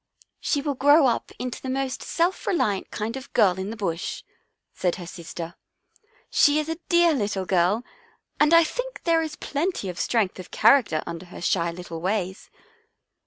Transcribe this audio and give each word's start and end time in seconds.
"She 0.39 0.61
will 0.63 0.73
grow 0.73 1.05
up 1.05 1.31
into 1.37 1.61
the 1.61 1.69
most 1.69 2.01
self 2.01 2.47
reliant 2.47 2.89
kind 2.89 3.15
of 3.15 3.27
a 3.27 3.31
girl 3.33 3.59
in 3.59 3.69
the 3.69 3.75
Bush," 3.77 4.23
said 4.73 4.95
her 4.95 5.05
sister." 5.05 5.53
She 6.31 6.57
is 6.57 6.67
a 6.69 6.79
dear 6.89 7.13
little 7.13 7.45
girl 7.45 7.83
and 8.39 8.51
I 8.51 8.63
think 8.63 9.03
there 9.03 9.21
is 9.21 9.35
plenty 9.35 9.89
of 9.89 9.99
strength 9.99 10.39
of 10.39 10.49
character 10.49 11.03
under 11.05 11.27
her 11.27 11.39
shy 11.39 11.69
little 11.71 12.01
ways." 12.01 12.49